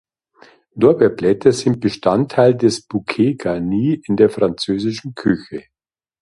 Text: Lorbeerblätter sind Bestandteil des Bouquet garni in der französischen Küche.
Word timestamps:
Lorbeerblätter 0.73 1.51
sind 1.51 1.79
Bestandteil 1.79 2.55
des 2.57 2.87
Bouquet 2.87 3.35
garni 3.37 4.01
in 4.07 4.17
der 4.17 4.31
französischen 4.31 5.13
Küche. 5.13 5.65